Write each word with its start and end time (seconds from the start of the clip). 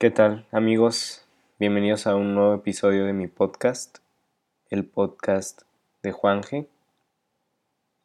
¿Qué 0.00 0.10
tal 0.10 0.46
amigos? 0.50 1.26
Bienvenidos 1.58 2.06
a 2.06 2.14
un 2.14 2.34
nuevo 2.34 2.54
episodio 2.54 3.04
de 3.04 3.12
mi 3.12 3.26
podcast, 3.26 3.98
el 4.70 4.86
podcast 4.86 5.60
de 6.02 6.12
Juanje. 6.12 6.66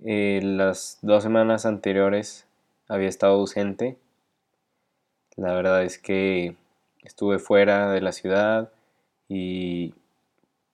Eh, 0.04 0.42
las 0.44 1.00
dos 1.04 1.24
semanas 1.24 1.66
anteriores 1.66 2.48
había 2.90 3.08
estado 3.08 3.36
ausente. 3.36 3.98
La 5.38 5.54
verdad 5.54 5.84
es 5.84 5.98
que 5.98 6.58
estuve 7.02 7.40
fuera 7.40 7.90
de 7.90 8.02
la 8.02 8.12
ciudad 8.12 8.74
y 9.30 9.94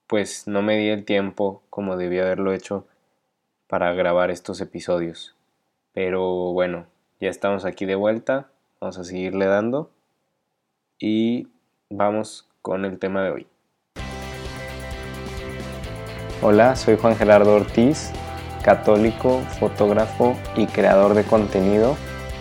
pues 0.07 0.47
no 0.47 0.63
me 0.63 0.75
di 0.75 0.89
el 0.89 1.05
tiempo 1.05 1.61
como 1.69 1.97
debía 1.97 2.23
haberlo 2.23 2.51
hecho 2.51 2.87
para 3.67 3.93
grabar 3.93 4.31
estos 4.31 4.59
episodios. 4.59 5.35
Pero 5.93 6.51
bueno, 6.51 6.87
ya 7.19 7.29
estamos 7.29 7.63
aquí 7.63 7.85
de 7.85 7.93
vuelta, 7.93 8.49
vamos 8.79 8.97
a 8.97 9.03
seguirle 9.03 9.45
dando 9.45 9.91
y 11.01 11.47
vamos 11.89 12.47
con 12.61 12.85
el 12.85 12.99
tema 12.99 13.23
de 13.23 13.31
hoy. 13.31 13.47
Hola, 16.43 16.75
soy 16.75 16.97
Juan 16.97 17.15
Gerardo 17.15 17.55
Ortiz, 17.55 18.11
católico, 18.63 19.41
fotógrafo 19.59 20.35
y 20.55 20.67
creador 20.67 21.15
de 21.15 21.23
contenido. 21.23 21.97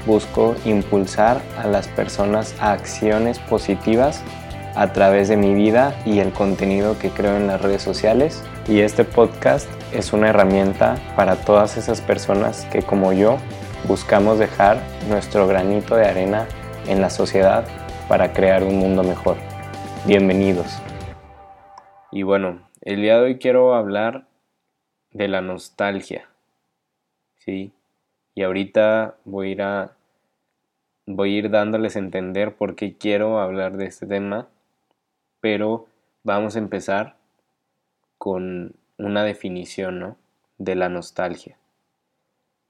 Busco 0.06 0.54
impulsar 0.65 1.42
a 1.59 1.66
las 1.66 1.88
personas 1.88 2.54
a 2.60 2.73
acciones 2.73 3.38
positivas 3.38 4.23
a 4.74 4.92
través 4.92 5.29
de 5.29 5.37
mi 5.37 5.52
vida 5.52 6.01
y 6.06 6.20
el 6.20 6.32
contenido 6.32 6.98
que 6.98 7.10
creo 7.10 7.37
en 7.37 7.46
las 7.46 7.60
redes 7.60 7.82
sociales. 7.82 8.42
Y 8.68 8.80
este 8.80 9.04
podcast 9.04 9.68
es 9.92 10.12
una 10.12 10.29
herramienta 10.29 10.96
para 11.16 11.37
todas 11.37 11.77
esas 11.77 12.01
personas 12.01 12.66
que 12.66 12.82
como 12.82 13.12
yo 13.12 13.37
buscamos 13.88 14.38
dejar 14.38 14.80
nuestro 15.09 15.46
granito 15.46 15.96
de 15.96 16.06
arena 16.06 16.46
en 16.87 17.01
la 17.01 17.10
sociedad 17.10 17.65
para 18.10 18.32
crear 18.32 18.64
un 18.64 18.77
mundo 18.77 19.05
mejor. 19.05 19.37
Bienvenidos. 20.05 20.82
Y 22.10 22.24
bueno, 22.24 22.68
el 22.80 23.02
día 23.02 23.15
de 23.15 23.23
hoy 23.23 23.38
quiero 23.38 23.73
hablar 23.73 24.26
de 25.12 25.29
la 25.29 25.43
nostalgia. 25.43 26.29
¿Sí? 27.37 27.73
Y 28.35 28.43
ahorita 28.43 29.15
voy 29.24 29.51
a 29.51 29.51
ir 29.52 29.62
a 29.62 29.96
voy 31.07 31.37
a 31.37 31.38
ir 31.38 31.51
dándoles 31.51 31.95
a 31.95 32.01
entender 32.01 32.57
por 32.57 32.74
qué 32.74 32.96
quiero 32.96 33.38
hablar 33.38 33.76
de 33.76 33.87
este 33.87 34.09
tema, 34.09 34.48
pero 35.40 35.87
vamos 36.24 36.57
a 36.57 36.59
empezar 36.59 37.15
con 38.18 38.74
una 38.98 39.23
definición, 39.23 40.01
¿no? 40.01 40.16
de 40.59 40.74
la 40.74 40.88
nostalgia. 40.88 41.57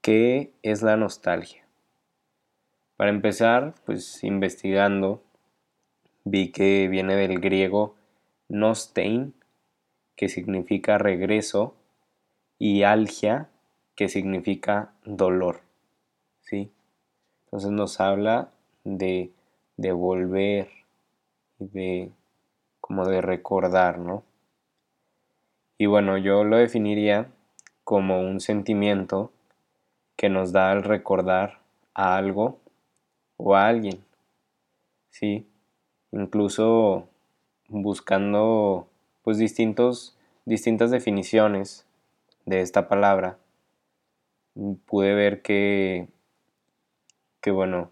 ¿Qué 0.01 0.53
es 0.61 0.83
la 0.83 0.97
nostalgia? 0.97 1.65
Para 2.95 3.09
empezar, 3.09 3.73
pues 3.87 4.23
investigando 4.23 5.23
vi 6.23 6.51
que 6.51 6.87
viene 6.87 7.15
del 7.15 7.39
griego 7.39 7.95
nostein, 8.49 9.33
que 10.15 10.29
significa 10.29 10.97
regreso, 10.97 11.75
y 12.59 12.83
algia, 12.83 13.49
que 13.95 14.07
significa 14.07 14.93
dolor. 15.03 15.61
¿sí? 16.41 16.71
Entonces 17.45 17.71
nos 17.71 17.99
habla 17.99 18.51
de, 18.83 19.31
de 19.77 19.91
volver, 19.91 20.69
de 21.59 22.11
como 22.79 23.05
de 23.05 23.21
recordar, 23.21 23.99
¿no? 23.99 24.23
Y 25.77 25.87
bueno, 25.87 26.17
yo 26.17 26.43
lo 26.43 26.57
definiría 26.57 27.31
como 27.83 28.21
un 28.21 28.39
sentimiento 28.39 29.31
que 30.15 30.29
nos 30.29 30.51
da 30.51 30.71
al 30.71 30.83
recordar 30.83 31.61
a 31.93 32.15
algo 32.15 32.59
o 33.37 33.55
a 33.55 33.67
alguien. 33.67 34.03
¿Sí? 35.09 35.47
Incluso 36.11 37.07
buscando 37.67 38.87
pues 39.23 39.37
distintos, 39.37 40.17
distintas 40.45 40.91
definiciones 40.91 41.85
de 42.45 42.61
esta 42.61 42.87
palabra, 42.87 43.37
pude 44.85 45.13
ver 45.13 45.41
que, 45.41 46.09
que 47.39 47.51
bueno, 47.51 47.91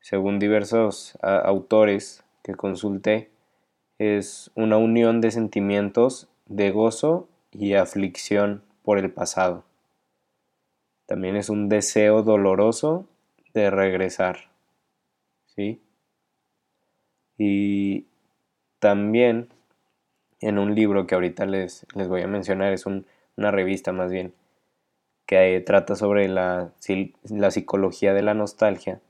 según 0.00 0.38
diversos 0.38 1.16
autores 1.22 2.24
que 2.42 2.54
consulté, 2.54 3.30
es 3.98 4.50
una 4.54 4.76
unión 4.76 5.20
de 5.20 5.30
sentimientos 5.30 6.28
de 6.46 6.70
gozo 6.70 7.28
y 7.52 7.74
aflicción 7.74 8.62
por 8.82 8.98
el 8.98 9.10
pasado. 9.12 9.64
También 11.06 11.36
es 11.36 11.48
un 11.48 11.68
deseo 11.68 12.22
doloroso 12.22 13.06
de 13.52 13.70
regresar. 13.70 14.50
¿Sí? 15.46 15.80
Y 17.38 18.06
también 18.78 19.48
en 20.40 20.58
un 20.58 20.74
libro 20.74 21.06
que 21.06 21.14
ahorita 21.14 21.46
les, 21.46 21.86
les 21.94 22.08
voy 22.08 22.22
a 22.22 22.26
mencionar, 22.26 22.72
es 22.72 22.84
una 22.86 23.50
revista 23.50 23.92
más 23.92 24.10
bien, 24.10 24.34
que 25.26 25.60
trata 25.60 25.96
sobre 25.96 26.28
la, 26.28 26.72
la 27.30 27.50
psicología 27.50 28.12
de 28.12 28.22
la 28.22 28.34
nostalgia, 28.34 29.00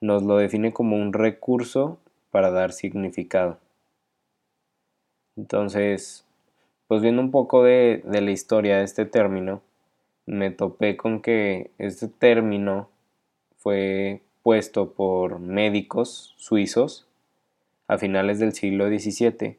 nos 0.00 0.22
lo 0.22 0.36
define 0.36 0.72
como 0.72 0.96
un 0.96 1.12
recurso 1.12 1.98
para 2.30 2.50
dar 2.50 2.72
significado. 2.72 3.58
Entonces, 5.36 6.24
pues 6.86 7.02
viendo 7.02 7.20
un 7.20 7.30
poco 7.30 7.64
de, 7.64 8.02
de, 8.04 8.20
la 8.20 8.30
historia 8.30 8.78
de 8.78 8.84
este 8.84 9.06
término, 9.06 9.62
me 10.26 10.50
topé 10.50 10.96
con 10.96 11.20
que 11.20 11.72
este 11.78 12.06
término 12.06 12.88
fue 13.56 14.22
puesto 14.42 14.92
por 14.92 15.40
médicos 15.40 16.34
suizos 16.36 17.08
a 17.86 17.98
finales 17.98 18.38
del 18.38 18.52
siglo 18.52 18.88
XVII 18.88 19.58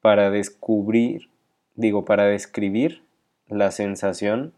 para 0.00 0.30
descubrir, 0.30 1.28
digo, 1.74 2.04
para 2.04 2.24
describir 2.24 3.02
la 3.48 3.70
sensación 3.70 4.52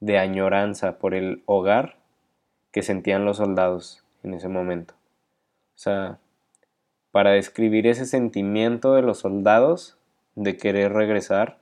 de 0.00 0.18
añoranza 0.18 0.98
por 0.98 1.14
el 1.14 1.42
hogar 1.46 1.96
que 2.72 2.82
sentían 2.82 3.24
los 3.24 3.36
soldados 3.38 4.04
en 4.22 4.34
ese 4.34 4.48
momento. 4.48 4.94
O 5.74 5.78
sea, 5.78 6.18
para 7.10 7.32
describir 7.32 7.86
ese 7.86 8.06
sentimiento 8.06 8.94
de 8.94 9.02
los 9.02 9.18
soldados 9.18 9.96
de 10.34 10.56
querer 10.56 10.92
regresar 10.92 11.58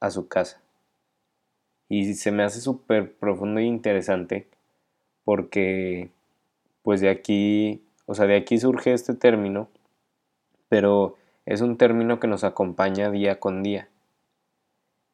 a 0.00 0.10
su 0.10 0.28
casa. 0.28 0.60
Y 1.88 2.14
se 2.14 2.30
me 2.30 2.42
hace 2.42 2.60
súper 2.60 3.12
profundo 3.14 3.60
e 3.60 3.64
interesante 3.64 4.46
porque 5.24 6.10
pues 6.82 7.00
de 7.00 7.08
aquí, 7.08 7.82
o 8.06 8.14
sea, 8.14 8.26
de 8.26 8.36
aquí 8.36 8.58
surge 8.58 8.92
este 8.92 9.14
término 9.14 9.68
pero 10.68 11.16
es 11.46 11.60
un 11.60 11.76
término 11.76 12.20
que 12.20 12.26
nos 12.26 12.44
acompaña 12.44 13.10
día 13.10 13.40
con 13.40 13.62
día. 13.62 13.88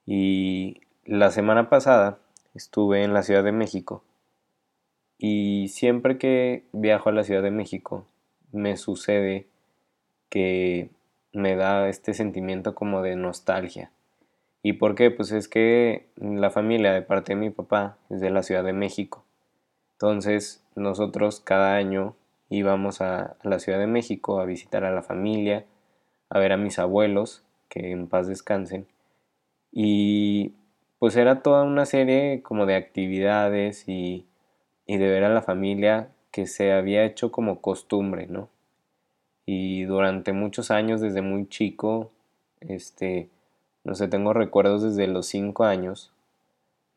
Y 0.07 0.81
la 1.05 1.31
semana 1.31 1.69
pasada 1.69 2.19
estuve 2.55 3.05
en 3.05 3.15
la 3.15 3.23
Ciudad 3.23 3.45
de 3.45 3.53
México 3.53 4.03
y 5.23 5.69
siempre 5.69 6.17
que 6.17 6.65
viajo 6.73 7.11
a 7.11 7.13
la 7.13 7.25
Ciudad 7.25 7.43
de 7.43 7.51
México 7.51 8.07
me 8.53 8.79
sucede 8.79 9.47
que 10.31 10.89
me 11.33 11.57
da 11.57 11.89
este 11.91 12.15
sentimiento 12.15 12.75
como 12.75 13.03
de 13.03 13.17
nostalgia. 13.17 13.91
¿Y 14.63 14.75
por 14.75 14.95
qué? 14.95 15.11
Pues 15.11 15.31
es 15.33 15.47
que 15.47 16.07
la 16.17 16.51
familia 16.51 16.93
de 16.93 17.03
parte 17.03 17.35
de 17.35 17.41
mi 17.41 17.51
papá 17.51 17.99
es 18.09 18.21
de 18.21 18.31
la 18.31 18.43
Ciudad 18.43 18.65
de 18.65 18.73
México. 18.73 19.25
Entonces 19.93 20.65
nosotros 20.75 21.41
cada 21.41 21.75
año 21.75 22.15
íbamos 22.51 23.01
a, 23.01 23.37
la 23.43 23.59
Ciudad 23.59 23.79
de 23.79 23.87
México 23.87 24.41
a 24.41 24.45
visitar 24.45 24.85
a 24.85 24.93
la 24.93 25.03
familia, 25.03 25.65
a 26.29 26.39
ver 26.39 26.53
a 26.53 26.57
mis 26.57 26.79
abuelos, 26.79 27.43
que 27.69 27.93
en 27.93 28.09
paz 28.09 28.27
descansen. 28.27 28.87
Y 29.73 30.53
pues 30.99 31.17
era 31.17 31.43
toda 31.43 31.63
una 31.63 31.87
serie 31.87 32.43
como 32.43 32.67
de 32.67 32.75
actividades 32.75 33.89
y, 33.89 34.27
y 34.87 34.99
de 34.99 35.09
ver 35.09 35.25
a 35.25 35.31
la 35.31 35.43
familia 35.43 36.11
que 36.33 36.47
se 36.47 36.73
había 36.73 37.05
hecho 37.05 37.33
como 37.33 37.61
costumbre, 37.61 38.27
¿no? 38.27 38.49
Y 39.47 39.85
durante 39.85 40.33
muchos 40.33 40.71
años, 40.71 41.01
desde 41.01 41.23
muy 41.23 41.49
chico, 41.49 42.11
este, 42.61 43.29
no 43.85 43.95
sé, 43.95 44.09
tengo 44.09 44.33
recuerdos 44.33 44.83
desde 44.83 45.07
los 45.07 45.27
cinco 45.27 45.65
años 45.65 46.13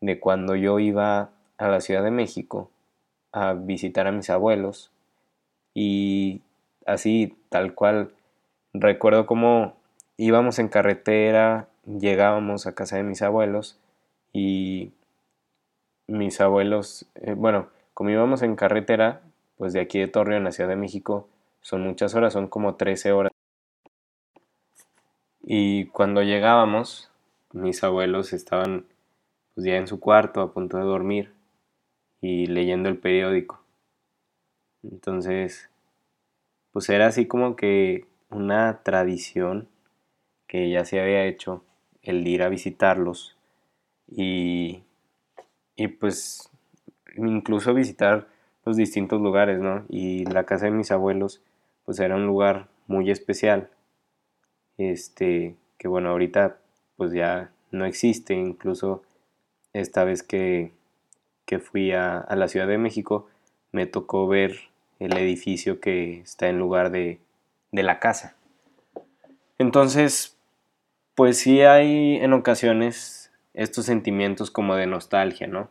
de 0.00 0.20
cuando 0.20 0.54
yo 0.54 0.78
iba 0.78 1.30
a 1.56 1.68
la 1.68 1.80
Ciudad 1.80 2.02
de 2.04 2.10
México 2.10 2.70
a 3.32 3.54
visitar 3.54 4.06
a 4.06 4.12
mis 4.12 4.30
abuelos 4.30 4.90
y 5.74 6.40
así, 6.86 7.36
tal 7.50 7.74
cual, 7.74 8.12
recuerdo 8.72 9.26
cómo 9.26 9.76
íbamos 10.16 10.58
en 10.58 10.68
carretera, 10.68 11.68
llegábamos 11.86 12.66
a 12.66 12.74
casa 12.74 12.96
de 12.96 13.02
mis 13.02 13.22
abuelos 13.22 13.78
y 14.32 14.92
mis 16.06 16.40
abuelos, 16.40 17.06
eh, 17.16 17.34
bueno, 17.34 17.68
como 17.94 18.10
íbamos 18.10 18.42
en 18.42 18.56
carretera, 18.56 19.22
pues 19.56 19.72
de 19.72 19.80
aquí 19.80 19.98
de 19.98 20.08
Torreón 20.08 20.46
a 20.46 20.52
Ciudad 20.52 20.70
de 20.70 20.76
México, 20.76 21.28
son 21.60 21.82
muchas 21.82 22.14
horas, 22.14 22.32
son 22.32 22.48
como 22.48 22.76
13 22.76 23.12
horas. 23.12 23.32
Y 25.42 25.86
cuando 25.86 26.22
llegábamos, 26.22 27.10
mis 27.52 27.84
abuelos 27.84 28.32
estaban 28.32 28.86
pues 29.54 29.66
ya 29.66 29.76
en 29.76 29.86
su 29.86 30.00
cuarto 30.00 30.40
a 30.40 30.52
punto 30.52 30.76
de 30.76 30.84
dormir 30.84 31.32
y 32.20 32.46
leyendo 32.46 32.88
el 32.88 32.98
periódico. 32.98 33.63
Entonces, 34.90 35.70
pues 36.72 36.88
era 36.88 37.06
así 37.06 37.26
como 37.26 37.56
que 37.56 38.06
una 38.30 38.82
tradición 38.82 39.68
que 40.46 40.70
ya 40.70 40.84
se 40.84 41.00
había 41.00 41.24
hecho 41.24 41.64
el 42.02 42.26
ir 42.26 42.42
a 42.42 42.48
visitarlos 42.48 43.36
y, 44.08 44.82
y 45.76 45.88
pues 45.88 46.50
incluso 47.16 47.74
visitar 47.74 48.28
los 48.64 48.76
distintos 48.76 49.20
lugares, 49.20 49.60
¿no? 49.60 49.84
Y 49.88 50.24
la 50.26 50.44
casa 50.44 50.66
de 50.66 50.72
mis 50.72 50.90
abuelos 50.90 51.42
pues 51.84 52.00
era 52.00 52.16
un 52.16 52.26
lugar 52.26 52.68
muy 52.86 53.10
especial, 53.10 53.70
este, 54.78 55.56
que 55.78 55.88
bueno, 55.88 56.10
ahorita 56.10 56.58
pues 56.96 57.12
ya 57.12 57.50
no 57.70 57.84
existe, 57.84 58.34
incluso 58.34 59.02
esta 59.72 60.04
vez 60.04 60.22
que, 60.22 60.72
que 61.44 61.58
fui 61.58 61.92
a, 61.92 62.18
a, 62.18 62.36
la 62.36 62.48
Ciudad 62.48 62.66
de 62.66 62.78
México 62.78 63.28
me 63.72 63.86
tocó 63.86 64.26
ver 64.28 64.70
el 65.04 65.16
edificio 65.16 65.80
que 65.80 66.20
está 66.20 66.48
en 66.48 66.58
lugar 66.58 66.90
de, 66.90 67.20
de 67.72 67.82
la 67.82 68.00
casa. 68.00 68.36
Entonces, 69.58 70.36
pues 71.14 71.38
sí 71.38 71.60
hay 71.62 72.16
en 72.16 72.32
ocasiones 72.32 73.32
estos 73.54 73.86
sentimientos 73.86 74.50
como 74.50 74.74
de 74.74 74.86
nostalgia, 74.86 75.46
¿no? 75.46 75.70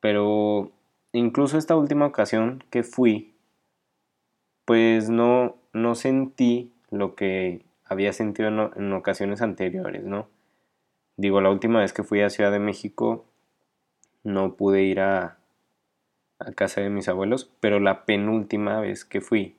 Pero 0.00 0.72
incluso 1.12 1.58
esta 1.58 1.76
última 1.76 2.06
ocasión 2.06 2.64
que 2.70 2.82
fui, 2.82 3.34
pues 4.64 5.10
no, 5.10 5.56
no 5.72 5.94
sentí 5.94 6.72
lo 6.90 7.14
que 7.16 7.64
había 7.84 8.12
sentido 8.12 8.48
en, 8.48 8.92
ocasiones 8.92 9.42
anteriores, 9.42 10.04
¿no? 10.04 10.28
Digo, 11.16 11.40
la 11.40 11.50
última 11.50 11.80
vez 11.80 11.92
que 11.92 12.04
fui 12.04 12.22
a 12.22 12.30
Ciudad 12.30 12.52
de 12.52 12.60
México 12.60 13.26
no 14.22 14.54
pude 14.54 14.82
ir 14.82 15.00
a, 15.00 15.39
a 16.40 16.52
casa 16.52 16.80
de 16.80 16.90
mis 16.90 17.08
abuelos, 17.08 17.50
pero 17.60 17.80
la 17.80 18.04
penúltima 18.04 18.80
vez 18.80 19.04
que 19.04 19.20
fui, 19.20 19.56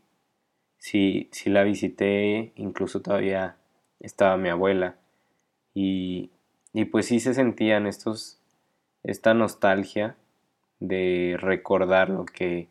sí, 0.77 1.29
sí 1.31 1.49
la 1.49 1.63
visité, 1.63 2.51
incluso 2.55 3.01
todavía 3.01 3.55
estaba 3.99 4.37
mi 4.37 4.49
abuela, 4.49 4.95
y, 5.73 6.31
y 6.73 6.85
pues 6.85 7.05
sí 7.05 7.19
se 7.19 7.33
sentían 7.33 7.87
estos, 7.87 8.39
esta 9.03 9.33
nostalgia 9.33 10.17
de 10.79 11.37
recordar 11.39 12.09
lo 12.09 12.25
que 12.25 12.67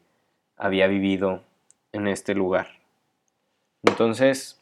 había 0.56 0.88
vivido 0.88 1.42
en 1.92 2.08
este 2.08 2.34
lugar. 2.34 2.68
Entonces, 3.84 4.60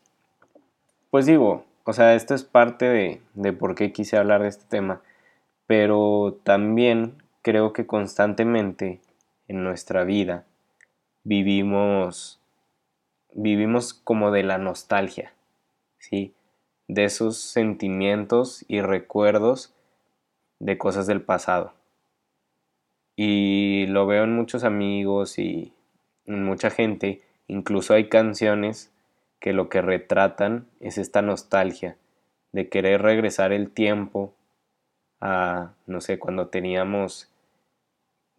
pues 1.10 1.26
digo, 1.26 1.64
o 1.84 1.92
sea, 1.92 2.14
esto 2.14 2.34
es 2.34 2.44
parte 2.44 2.84
de, 2.84 3.22
de 3.34 3.52
por 3.52 3.74
qué 3.74 3.92
quise 3.92 4.18
hablar 4.18 4.42
de 4.42 4.48
este 4.48 4.66
tema, 4.68 5.00
pero 5.66 6.38
también 6.44 7.22
creo 7.42 7.72
que 7.72 7.86
constantemente 7.86 9.00
en 9.48 9.64
nuestra 9.64 10.04
vida 10.04 10.44
vivimos 11.24 12.38
vivimos 13.34 13.94
como 13.94 14.30
de 14.30 14.42
la 14.42 14.58
nostalgia, 14.58 15.32
¿sí? 15.98 16.34
De 16.88 17.04
esos 17.04 17.38
sentimientos 17.38 18.64
y 18.68 18.80
recuerdos 18.80 19.74
de 20.58 20.78
cosas 20.78 21.06
del 21.06 21.22
pasado. 21.22 21.72
Y 23.16 23.86
lo 23.88 24.06
veo 24.06 24.24
en 24.24 24.34
muchos 24.34 24.64
amigos 24.64 25.38
y 25.38 25.72
en 26.24 26.44
mucha 26.44 26.70
gente, 26.70 27.22
incluso 27.46 27.94
hay 27.94 28.08
canciones 28.08 28.92
que 29.40 29.52
lo 29.52 29.68
que 29.68 29.82
retratan 29.82 30.66
es 30.80 30.98
esta 30.98 31.22
nostalgia 31.22 31.96
de 32.52 32.68
querer 32.68 33.02
regresar 33.02 33.52
el 33.52 33.70
tiempo 33.70 34.32
a, 35.20 35.72
no 35.86 36.00
sé, 36.00 36.18
cuando 36.18 36.48
teníamos 36.48 37.28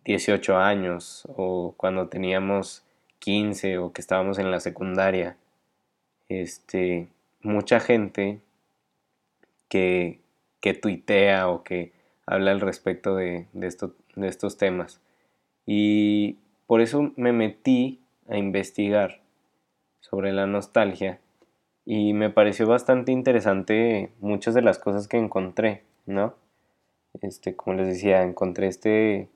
18 0.06 0.58
años 0.58 1.28
o 1.36 1.74
cuando 1.78 2.08
teníamos 2.08 2.84
15 3.20 3.78
o 3.78 3.94
que 3.94 4.02
estábamos 4.02 4.40
en 4.40 4.52
la 4.52 4.60
secundaria. 4.60 5.38
Este, 6.30 7.08
mucha 7.42 7.80
gente 7.80 8.40
que, 9.68 10.20
que 10.62 10.74
tuitea 10.74 11.48
o 11.50 11.64
que 11.64 11.92
habla 12.26 12.52
al 12.52 12.62
respecto 12.62 13.16
de, 13.16 13.48
de, 13.54 13.68
esto, 13.68 13.96
de 14.16 14.28
estos 14.28 14.58
temas. 14.58 15.02
Y 15.66 16.38
por 16.68 16.82
eso 16.82 17.12
me 17.16 17.34
metí 17.34 18.00
a 18.28 18.38
investigar 18.38 19.22
sobre 20.00 20.32
la 20.32 20.48
nostalgia 20.48 21.20
y 21.86 22.14
me 22.14 22.30
pareció 22.30 22.68
bastante 22.68 23.12
interesante 23.12 24.12
muchas 24.20 24.54
de 24.54 24.62
las 24.62 24.78
cosas 24.78 25.08
que 25.08 25.18
encontré, 25.18 25.84
¿no? 26.06 26.36
Este, 27.22 27.56
como 27.56 27.78
les 27.78 27.88
decía, 27.88 28.22
encontré 28.22 28.68
este 28.68 29.28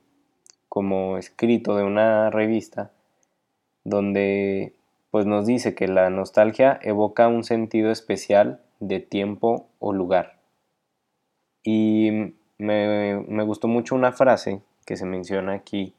como 0.74 1.18
escrito 1.18 1.76
de 1.76 1.84
una 1.84 2.30
revista 2.30 2.90
donde 3.84 4.74
pues 5.12 5.24
nos 5.24 5.46
dice 5.46 5.76
que 5.76 5.86
la 5.86 6.10
nostalgia 6.10 6.80
evoca 6.82 7.28
un 7.28 7.44
sentido 7.44 7.92
especial 7.92 8.60
de 8.80 8.98
tiempo 8.98 9.68
o 9.78 9.92
lugar. 9.92 10.40
Y 11.62 12.34
me, 12.58 13.44
gustó 13.44 13.68
mucho 13.68 13.94
una 13.94 14.10
frase 14.10 14.62
que 14.84 14.96
se 14.96 15.06
menciona 15.06 15.52
aquí 15.52 15.94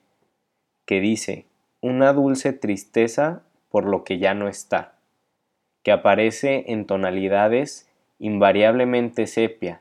que 0.85 0.99
dice, 0.99 1.45
una 1.79 2.11
dulce 2.11 2.51
tristeza 2.51 3.43
por 3.69 3.85
lo 3.85 4.03
que 4.03 4.19
ya 4.19 4.33
no 4.33 4.49
está, 4.49 4.95
que 5.83 5.93
aparece 5.93 6.65
en 6.67 6.85
tonalidades 6.85 7.89
invariablemente 8.19 9.25
sepia, 9.25 9.79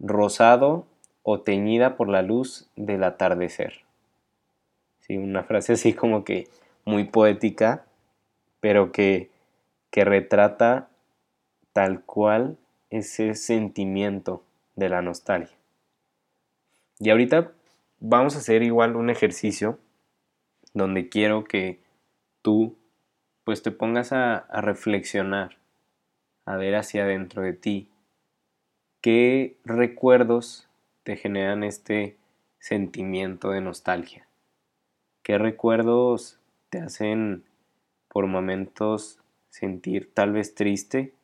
rosado 0.00 0.86
o 1.22 1.42
teñida 1.42 1.96
por 1.96 2.08
la 2.08 2.22
luz 2.22 2.68
del 2.74 3.04
atardecer. 3.04 3.88
Una 5.18 5.42
frase 5.42 5.74
así 5.74 5.92
como 5.92 6.24
que 6.24 6.48
muy 6.84 7.04
poética, 7.04 7.84
pero 8.60 8.92
que, 8.92 9.30
que 9.90 10.04
retrata 10.04 10.88
tal 11.72 12.02
cual 12.02 12.58
ese 12.90 13.34
sentimiento 13.34 14.42
de 14.76 14.88
la 14.88 15.02
nostalgia. 15.02 15.56
Y 16.98 17.10
ahorita 17.10 17.52
vamos 17.98 18.34
a 18.34 18.38
hacer 18.38 18.62
igual 18.62 18.96
un 18.96 19.10
ejercicio 19.10 19.78
donde 20.74 21.08
quiero 21.08 21.44
que 21.44 21.80
tú 22.42 22.76
pues 23.44 23.62
te 23.62 23.70
pongas 23.70 24.12
a, 24.12 24.36
a 24.36 24.60
reflexionar, 24.60 25.56
a 26.44 26.56
ver 26.56 26.76
hacia 26.76 27.04
adentro 27.04 27.42
de 27.42 27.52
ti 27.52 27.88
qué 29.00 29.56
recuerdos 29.64 30.68
te 31.02 31.16
generan 31.16 31.64
este 31.64 32.16
sentimiento 32.58 33.50
de 33.50 33.60
nostalgia, 33.60 34.26
qué 35.22 35.38
recuerdos 35.38 36.38
te 36.70 36.78
hacen 36.78 37.44
por 38.08 38.26
momentos 38.26 39.20
sentir 39.48 40.12
tal 40.14 40.32
vez 40.32 40.54
triste, 40.54 41.14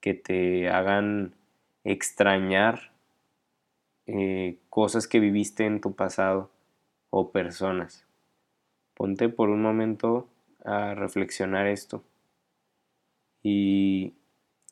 que 0.00 0.14
te 0.14 0.68
hagan 0.68 1.34
extrañar 1.82 2.92
eh, 4.06 4.58
cosas 4.68 5.08
que 5.08 5.20
viviste 5.20 5.64
en 5.64 5.80
tu 5.80 5.94
pasado 5.94 6.50
o 7.10 7.30
personas. 7.30 8.06
Ponte 8.94 9.28
por 9.28 9.48
un 9.48 9.62
momento 9.62 10.28
a 10.64 10.94
reflexionar 10.94 11.66
esto. 11.66 12.02
Y 13.42 14.14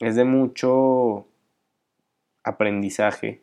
es 0.01 0.17
de 0.17 0.25
mucho 0.25 1.27
aprendizaje 2.45 3.43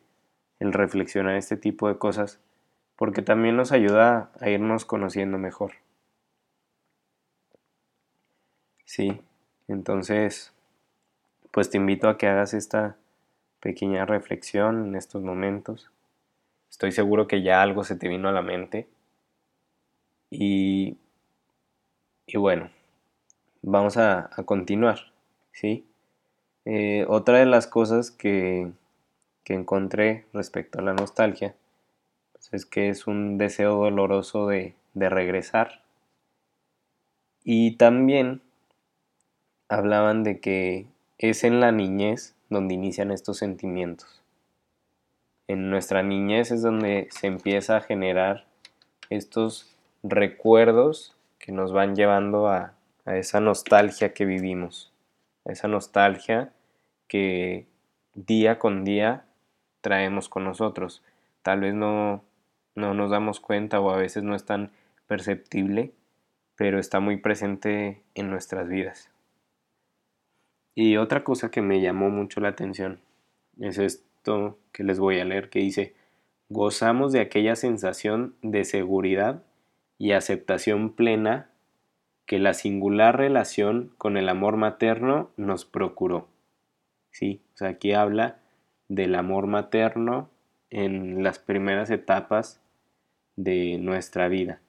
el 0.59 0.73
reflexionar 0.73 1.35
este 1.35 1.57
tipo 1.57 1.87
de 1.87 1.97
cosas 1.97 2.39
porque 2.99 3.21
también 3.21 3.55
nos 3.55 3.71
ayuda 3.71 4.29
a 4.41 4.49
irnos 4.49 4.83
conociendo 4.83 5.37
mejor. 5.37 5.71
Sí, 8.83 9.21
entonces, 9.69 10.51
pues 11.51 11.69
te 11.69 11.77
invito 11.77 12.09
a 12.09 12.17
que 12.17 12.27
hagas 12.27 12.53
esta 12.53 12.97
pequeña 13.61 14.05
reflexión 14.05 14.87
en 14.87 14.95
estos 14.97 15.23
momentos. 15.23 15.89
Estoy 16.69 16.91
seguro 16.91 17.25
que 17.25 17.41
ya 17.41 17.61
algo 17.61 17.85
se 17.85 17.95
te 17.95 18.09
vino 18.09 18.27
a 18.27 18.33
la 18.33 18.41
mente. 18.41 18.89
Y, 20.29 20.97
y 22.27 22.37
bueno, 22.37 22.69
vamos 23.61 23.95
a, 23.95 24.29
continuar, 24.43 25.13
¿sí? 25.53 25.87
Eh, 26.65 27.05
otra 27.07 27.39
de 27.39 27.45
las 27.45 27.65
cosas 27.65 28.11
que, 28.11 28.69
que 29.45 29.53
encontré 29.53 30.25
respecto 30.33 30.79
a 30.79 30.81
la 30.81 30.91
nostalgia 30.91 31.55
es 32.51 32.65
que 32.65 32.89
es 32.89 33.07
un 33.07 33.37
deseo 33.37 33.75
doloroso 33.75 34.47
de, 34.47 34.75
de 34.93 35.09
regresar. 35.09 35.83
Y 37.43 37.77
también 37.77 38.41
hablaban 39.67 40.23
de 40.23 40.39
que 40.39 40.87
es 41.17 41.43
en 41.43 41.59
la 41.59 41.71
niñez 41.71 42.35
donde 42.49 42.73
inician 42.73 43.11
estos 43.11 43.37
sentimientos. 43.37 44.21
En 45.47 45.69
nuestra 45.69 46.03
niñez 46.03 46.51
es 46.51 46.61
donde 46.61 47.07
se 47.11 47.27
empieza 47.27 47.77
a 47.77 47.81
generar 47.81 48.45
estos 49.09 49.75
recuerdos 50.03 51.15
que 51.37 51.51
nos 51.51 51.71
van 51.71 51.95
llevando 51.95 52.47
a, 52.47 52.73
esa 53.05 53.39
nostalgia 53.39 54.13
que 54.13 54.25
vivimos, 54.25 54.91
a 55.45 55.51
esa 55.51 55.67
nostalgia 55.67 56.53
que 57.07 57.65
día 58.13 58.59
con 58.59 58.83
día 58.83 59.25
traemos 59.81 60.29
con 60.29 60.43
nosotros. 60.43 61.01
Tal 61.41 61.61
vez 61.61 61.73
no, 61.73 62.23
no 62.75 62.93
nos 62.93 63.11
damos 63.11 63.39
cuenta 63.39 63.79
o 63.79 63.91
a 63.91 63.97
veces 63.97 64.23
no 64.23 64.35
es 64.35 64.45
tan 64.45 64.71
perceptible, 65.07 65.93
pero 66.55 66.79
está 66.79 66.99
muy 66.99 67.17
presente 67.17 68.01
en 68.15 68.29
nuestras 68.29 68.67
vidas. 68.67 69.09
Y 70.75 70.97
otra 70.97 71.23
cosa 71.23 71.51
que 71.51 71.61
me 71.61 71.81
llamó 71.81 72.09
mucho 72.09 72.39
la 72.39 72.49
atención 72.49 72.99
es 73.59 73.77
esto 73.77 74.57
que 74.71 74.83
les 74.83 74.99
voy 74.99 75.19
a 75.19 75.25
leer 75.25 75.49
que 75.49 75.59
dice, 75.59 75.93
gozamos 76.49 77.11
de 77.11 77.21
aquella 77.21 77.55
sensación 77.55 78.35
de 78.41 78.63
seguridad 78.65 79.43
y 79.97 80.13
aceptación 80.13 80.93
plena 80.93 81.49
que 82.25 82.39
la 82.39 82.53
singular 82.53 83.17
relación 83.17 83.91
con 83.97 84.15
el 84.15 84.29
amor 84.29 84.55
materno 84.55 85.31
nos 85.35 85.65
procuró. 85.65 86.27
Sí, 87.11 87.41
o 87.55 87.57
sea, 87.57 87.69
aquí 87.69 87.93
habla 87.93 88.39
del 88.87 89.15
amor 89.15 89.47
materno 89.47 90.29
en 90.69 91.23
las 91.23 91.39
primeras 91.39 91.89
etapas 91.89 92.61
de 93.35 93.77
nuestra 93.79 94.27
vida. 94.27 94.59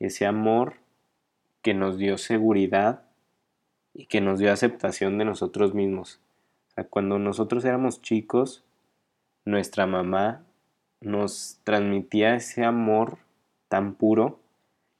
Ese 0.00 0.26
amor 0.26 0.74
que 1.62 1.74
nos 1.74 1.98
dio 1.98 2.18
seguridad 2.18 3.02
y 3.92 4.06
que 4.06 4.20
nos 4.20 4.38
dio 4.38 4.52
aceptación 4.52 5.18
de 5.18 5.24
nosotros 5.24 5.74
mismos. 5.74 6.20
Cuando 6.90 7.18
nosotros 7.18 7.64
éramos 7.64 8.02
chicos, 8.02 8.64
nuestra 9.44 9.86
mamá 9.86 10.42
nos 11.00 11.60
transmitía 11.64 12.34
ese 12.34 12.64
amor 12.64 13.18
tan 13.68 13.94
puro 13.94 14.40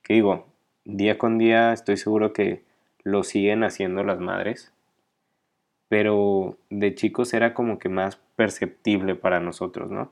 que 0.03 0.15
digo, 0.15 0.47
día 0.85 1.19
con 1.19 1.39
día 1.39 1.73
estoy 1.73 1.97
seguro 1.97 2.33
que 2.33 2.63
lo 3.03 3.25
siguen 3.25 3.65
haciendo 3.65 4.05
las 4.05 4.21
madres, 4.21 4.73
pero 5.89 6.57
de 6.71 6.95
chicos 6.95 7.35
era 7.35 7.55
como 7.55 7.79
que 7.79 7.89
más 7.89 8.17
perceptible 8.37 9.15
para 9.15 9.41
nosotros, 9.41 9.91
¿no? 9.91 10.11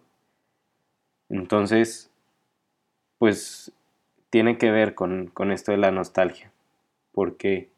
Entonces, 1.28 2.10
pues 3.18 3.72
tiene 4.30 4.58
que 4.58 4.70
ver 4.70 4.94
con, 4.94 5.28
con 5.28 5.52
esto 5.52 5.72
de 5.72 5.78
la 5.78 5.90
nostalgia, 5.90 6.52
porque 7.12 7.70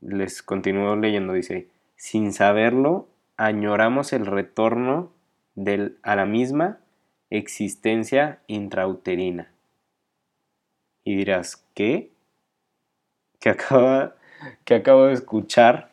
les 0.00 0.42
continúo 0.42 0.96
leyendo, 0.96 1.32
dice, 1.32 1.68
sin 1.96 2.32
saberlo, 2.32 3.08
añoramos 3.36 4.12
el 4.12 4.26
retorno 4.26 5.12
del, 5.54 5.98
a 6.02 6.16
la 6.16 6.26
misma 6.26 6.78
existencia 7.30 8.40
intrauterina. 8.46 9.50
Y 11.04 11.16
dirás, 11.16 11.64
¿qué? 11.74 12.10
Que, 13.38 13.50
acaba, 13.50 14.16
que 14.64 14.74
acabo 14.74 15.06
de 15.06 15.14
escuchar. 15.14 15.89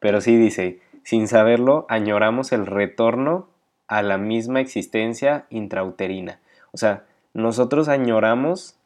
Pero 0.00 0.20
sí 0.20 0.36
dice, 0.36 0.80
sin 1.02 1.28
saberlo, 1.28 1.86
añoramos 1.88 2.52
el 2.52 2.66
retorno 2.66 3.48
a 3.88 4.02
la 4.02 4.18
misma 4.18 4.60
existencia 4.60 5.46
intrauterina. 5.50 6.40
O 6.72 6.76
sea, 6.76 7.04
nosotros 7.34 7.88
añoramos 7.88 8.76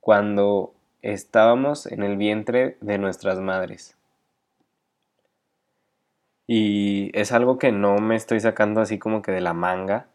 cuando 0.00 0.72
estábamos 1.02 1.86
en 1.86 2.02
el 2.02 2.16
vientre 2.16 2.76
de 2.80 2.98
nuestras 2.98 3.40
madres. 3.40 3.96
Y 6.46 7.10
es 7.18 7.32
algo 7.32 7.58
que 7.58 7.72
no 7.72 7.98
me 7.98 8.14
estoy 8.14 8.40
sacando 8.40 8.80
así 8.80 8.98
como 8.98 9.22
que 9.22 9.32
de 9.32 9.40
la 9.40 9.52
manga. 9.52 10.06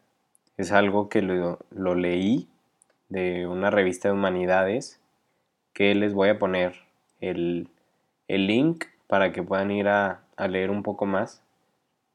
Es 0.57 0.71
algo 0.71 1.09
que 1.09 1.21
lo, 1.21 1.59
leí 1.95 2.47
de 3.09 3.47
una 3.47 3.69
revista 3.69 4.07
de 4.07 4.13
humanidades 4.13 4.99
que 5.73 5.93
les 5.95 6.13
voy 6.13 6.29
a 6.29 6.39
poner 6.39 6.75
el, 7.19 7.67
link 8.27 8.85
para 9.11 9.33
que 9.33 9.43
puedan 9.43 9.71
ir 9.71 9.89
a, 9.89 10.23
leer 10.47 10.71
un 10.71 10.83
poco 10.83 11.05
más. 11.05 11.43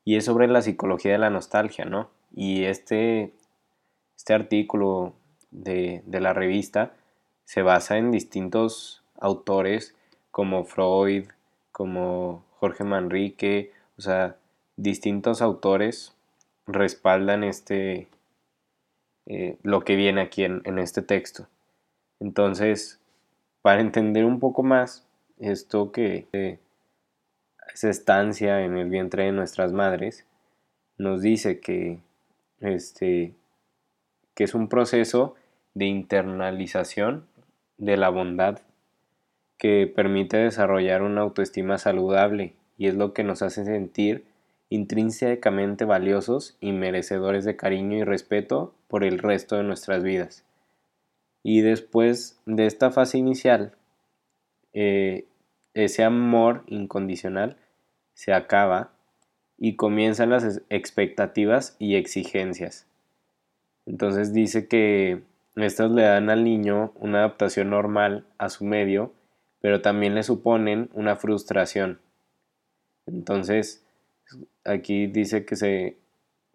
Y 0.03 0.17
es 0.17 0.25
sobre 0.25 0.49
la 0.49 0.63
psicología 0.63 1.13
de 1.13 1.19
la 1.19 1.29
nostalgia, 1.29 1.85
¿no? 1.85 2.09
Y 2.35 2.65
este, 2.65 3.35
este 4.17 4.33
artículo 4.33 5.13
de, 5.51 6.03
de 6.07 6.21
la 6.23 6.33
revista 6.33 6.95
se 7.45 7.61
basa 7.61 7.99
en 7.99 8.13
distintos 8.13 9.03
autores 9.21 9.95
como 10.31 10.65
Freud, 10.65 11.27
como 11.71 12.47
Jorge 12.61 12.85
Manrique, 12.85 13.73
o 13.99 14.01
sea, 14.01 14.37
distintos 14.77 15.43
autores 15.43 16.15
respaldan 16.67 17.45
este, 17.45 18.09
eh, 19.27 19.59
lo 19.63 19.83
que 19.83 19.97
viene 19.97 20.23
aquí 20.23 20.45
en, 20.45 20.79
este 20.79 21.03
texto. 21.03 21.47
Entonces, 22.21 23.01
para 23.61 23.83
entender 23.83 24.25
un 24.25 24.41
poco 24.41 24.63
más 24.63 25.07
esto 25.39 25.93
que 25.93 26.27
eh, 26.33 26.59
esa 27.73 27.91
estancia 27.91 28.65
en 28.65 28.77
el 28.77 28.89
vientre 28.89 29.25
de 29.25 29.33
nuestras 29.33 29.73
madres, 29.73 30.27
nos 30.99 31.23
dice 31.23 31.61
que, 31.61 31.99
este, 32.61 33.35
que 34.35 34.45
es 34.45 34.55
un 34.55 34.69
proceso 34.69 35.35
de 35.75 35.87
internalización 35.87 37.27
de 37.79 37.97
la 37.97 38.09
bondad 38.09 38.61
que 39.59 39.87
permite 39.87 40.37
desarrollar 40.37 41.03
una 41.03 41.23
autoestima 41.23 41.79
saludable 41.79 42.55
y 42.79 42.89
es 42.89 42.95
lo 42.95 43.13
que 43.13 43.25
nos 43.25 43.43
hace 43.43 43.65
sentir 43.65 44.25
intrínsecamente 44.69 45.85
valiosos 45.85 46.57
y 46.61 46.73
merecedores 46.73 47.45
de 47.45 47.57
cariño 47.57 47.99
y 47.99 48.05
respeto 48.05 48.75
por 48.89 49.05
el 49.05 49.19
resto 49.19 49.57
de 49.57 49.63
nuestras 49.63 50.03
vidas. 50.03 50.45
Y 51.43 51.61
después 51.61 52.41
de 52.47 52.67
esta 52.67 52.91
fase 52.91 53.19
inicial, 53.19 53.73
eh, 54.73 55.27
ese 55.77 56.05
amor 56.05 56.65
incondicional 56.67 57.57
se 58.15 58.33
acaba 58.33 58.93
y 59.59 59.77
comienzan 59.77 60.31
las 60.31 60.63
expectativas 60.71 61.77
y 61.79 61.97
exigencias. 61.97 62.87
Entonces 63.85 64.33
dice 64.33 64.69
que 64.69 65.23
estas 65.55 65.91
le 65.91 66.03
dan 66.03 66.31
al 66.31 66.45
niño 66.45 66.93
una 66.97 67.19
adaptación 67.19 67.71
normal 67.71 68.27
a 68.39 68.49
su 68.49 68.65
medio, 68.65 69.13
pero 69.61 69.83
también 69.83 70.15
le 70.15 70.23
suponen 70.23 70.91
una 70.93 71.17
frustración. 71.17 72.01
Entonces, 73.07 73.85
aquí 74.65 75.07
dice 75.07 75.45
que 75.45 75.57
se, 75.57 75.97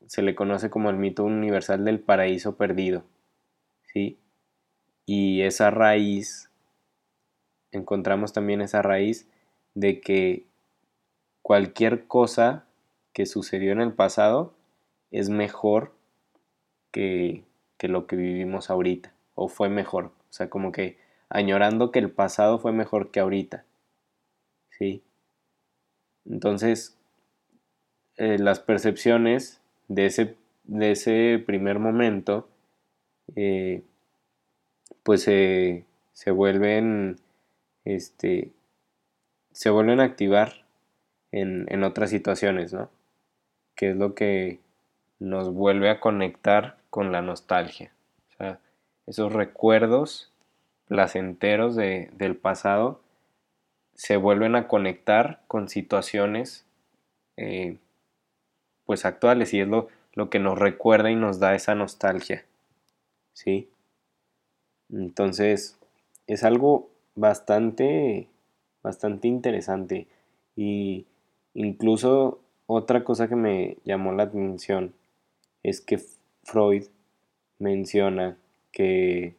se 0.08 0.22
le 0.22 0.36
conoce 0.36 0.70
como 0.70 0.90
el 0.90 0.98
mito 0.98 1.24
universal 1.24 1.86
del 1.86 2.00
paraíso 2.00 2.58
perdido. 2.58 3.04
¿sí? 3.94 4.18
Y 5.06 5.42
esa 5.42 5.72
raíz, 5.72 6.51
encontramos 7.72 8.34
también 8.34 8.62
esa 8.62 8.82
raíz 8.82 9.28
de 9.74 10.02
que 10.02 10.46
cualquier 11.42 12.06
cosa 12.08 12.66
que 13.14 13.26
sucedió 13.26 13.72
en 13.72 13.82
el 13.82 13.94
pasado 13.94 14.54
es 15.12 15.30
mejor 15.30 15.94
que, 16.92 17.44
que 17.78 17.88
lo 17.88 18.08
que 18.08 18.16
vivimos 18.16 18.70
ahorita, 18.70 19.14
o 19.36 19.48
fue 19.48 19.70
mejor. 19.70 20.06
O 20.06 20.34
sea, 20.34 20.50
como 20.50 20.72
que 20.72 20.98
añorando 21.30 21.92
que 21.92 22.00
el 22.00 22.12
pasado 22.12 22.60
fue 22.60 22.72
mejor 22.72 23.12
que 23.12 23.20
ahorita. 23.20 23.64
¿Sí? 24.78 25.04
Entonces, 26.26 26.98
eh, 28.18 28.38
las 28.38 28.60
percepciones 28.60 29.62
de 29.88 30.06
ese, 30.06 30.36
de 30.64 30.92
ese 30.92 31.44
primer 31.46 31.80
momento, 31.80 32.48
eh, 33.36 33.84
pues 35.04 35.24
se 35.24 36.32
vuelven, 36.32 37.18
este, 37.86 38.52
se 39.52 39.70
vuelven 39.70 40.00
a 40.00 40.06
activar 40.06 40.66
en, 41.32 41.66
en 41.70 41.84
otras 41.84 42.10
situaciones, 42.10 42.74
¿no? 42.74 42.90
Que 43.76 43.92
es 43.92 43.96
lo 43.98 44.16
que 44.16 44.60
nos 45.20 45.54
vuelve 45.54 45.90
a 45.90 46.00
conectar 46.00 46.78
con 46.90 47.12
la 47.12 47.22
nostalgia. 47.22 47.92
Esos 49.06 49.34
recuerdos 49.34 50.32
placenteros 50.88 51.76
de, 51.76 52.10
del 52.14 52.36
pasado 52.36 53.02
se 53.94 54.18
vuelven 54.18 54.56
a 54.56 54.68
conectar 54.68 55.42
con 55.48 55.70
situaciones 55.70 56.66
eh, 57.38 57.78
pues 58.86 59.06
actuales 59.06 59.54
y 59.54 59.62
es 59.62 59.68
lo, 59.68 59.90
lo 60.14 60.30
que 60.30 60.40
nos 60.40 60.58
recuerda 60.58 61.12
y 61.12 61.16
nos 61.16 61.40
da 61.40 61.56
esa 61.56 61.76
nostalgia. 61.76 62.46
¿Sí? 63.34 63.70
Entonces, 64.90 65.78
es 66.28 66.44
algo 66.44 66.90
bastante, 67.16 68.28
bastante 68.84 69.28
interesante. 69.28 70.08
Y 70.56 71.06
incluso 71.54 72.40
otra 72.68 73.04
cosa 73.04 73.28
que 73.28 73.36
me 73.36 73.78
llamó 73.84 74.14
la 74.14 74.24
atención 74.24 74.94
es 75.64 75.82
que 75.82 76.02
Freud 76.44 76.86
menciona 77.60 78.38
que 78.72 79.36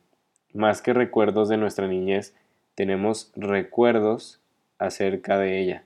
más 0.52 0.82
que 0.82 0.92
recuerdos 0.92 1.48
de 1.48 1.56
nuestra 1.56 1.88
niñez, 1.88 2.34
tenemos 2.74 3.32
recuerdos 3.36 4.40
acerca 4.78 5.38
de 5.38 5.60
ella. 5.60 5.84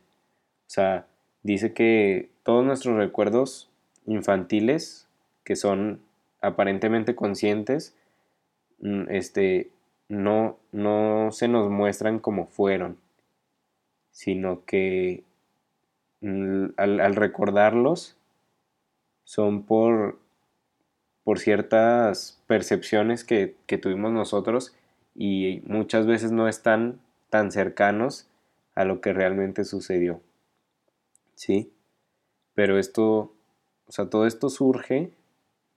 O 0.66 0.70
sea, 0.70 1.06
dice 1.42 1.72
que 1.72 2.28
todos 2.42 2.64
nuestros 2.64 2.96
recuerdos 2.96 3.70
infantiles, 4.06 5.08
que 5.44 5.56
son 5.56 6.00
aparentemente 6.40 7.14
conscientes, 7.14 7.94
mm, 8.80 9.10
este, 9.10 9.70
no, 10.08 10.58
no 10.72 11.30
se 11.32 11.48
nos 11.48 11.70
muestran 11.70 12.18
como 12.18 12.46
fueron, 12.46 12.98
sino 14.10 14.64
que 14.64 15.24
mm, 16.20 16.66
al, 16.76 17.16
recordarlos 17.16 18.16
son 19.24 19.64
por, 19.64 20.18
por 21.24 21.38
ciertas 21.38 22.40
percepciones 22.46 23.24
que, 23.24 23.56
que 23.66 23.78
tuvimos 23.78 24.12
nosotros 24.12 24.74
y 25.14 25.62
muchas 25.66 26.06
veces 26.06 26.30
no 26.30 26.48
están 26.48 27.00
tan 27.30 27.50
cercanos 27.50 28.28
a 28.74 28.84
lo 28.84 29.00
que 29.00 29.12
realmente 29.12 29.64
sucedió. 29.64 30.20
¿Sí? 31.34 31.72
Pero 32.54 32.78
esto, 32.78 33.34
o 33.86 33.92
sea, 33.92 34.08
todo 34.08 34.26
esto 34.26 34.48
surge 34.48 35.12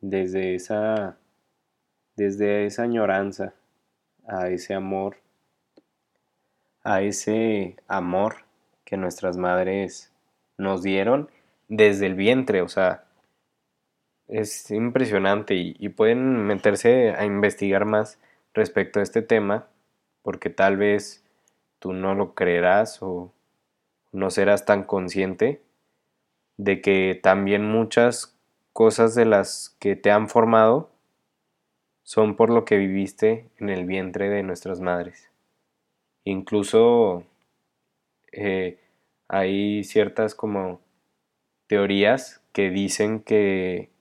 desde 0.02 0.56
esa, 0.56 1.18
desde 2.16 2.66
esa 2.66 2.84
añoranza 2.84 3.54
a 4.30 4.50
ese 4.50 4.74
amor, 4.74 5.18
a 6.84 7.02
ese 7.02 7.76
amor 7.88 8.46
que 8.86 8.96
nuestras 8.96 9.38
madres 9.38 10.12
nos 10.58 10.84
dieron 10.84 11.30
desde 11.68 12.06
el 12.06 12.16
vientre, 12.16 12.62
o 12.62 12.68
sea, 12.68 13.04
es 14.28 14.70
impresionante 14.70 15.56
y, 15.56 15.90
pueden 15.90 16.46
meterse 16.46 17.12
a 17.12 17.26
investigar 17.26 17.86
más 17.86 18.20
respecto 18.54 19.00
a 19.00 19.04
este 19.04 19.24
tema, 19.24 19.68
porque 20.22 20.52
tal 20.52 20.78
vez 20.78 21.24
tú 21.80 21.94
no 21.94 22.14
lo 22.14 22.36
creerás 22.36 23.02
o 23.02 23.34
no 24.12 24.30
serás 24.30 24.66
tan 24.66 24.84
consciente 24.84 25.62
de 26.58 26.82
que 26.82 27.20
también 27.22 27.66
muchas 27.66 28.36
cosas 28.74 29.16
de 29.16 29.26
las 29.26 29.76
que 29.80 29.96
te 29.96 30.12
han 30.12 30.30
formado 30.30 30.92
son 32.10 32.36
por 32.36 32.50
lo 32.50 32.66
que 32.66 32.78
viviste 32.78 33.46
en 33.60 33.70
el 33.70 33.86
vientre 33.86 34.30
de 34.30 34.42
nuestras 34.42 34.80
madres. 34.80 35.30
Incluso 36.24 37.24
eh, 38.32 38.80
hay 39.28 39.84
ciertas 39.84 40.34
como 40.34 40.82
teorías 41.68 42.42
que 42.52 42.72
dicen 42.72 43.20
que, 43.20 43.92